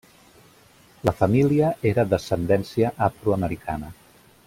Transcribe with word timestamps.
La 1.09 1.13
família 1.19 1.69
era 1.91 2.07
d'ascendència 2.15 2.93
afroamericana. 3.11 3.93